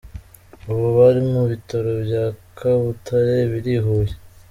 [0.71, 2.25] Ubu bari mu bitaro bya
[2.57, 4.13] Kabutare biri i Huye.